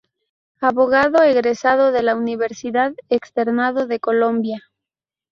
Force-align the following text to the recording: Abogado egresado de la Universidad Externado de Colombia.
Abogado 0.61 1.21
egresado 1.21 1.91
de 1.91 2.01
la 2.01 2.15
Universidad 2.15 2.93
Externado 3.09 3.85
de 3.85 3.99
Colombia. 3.99 4.59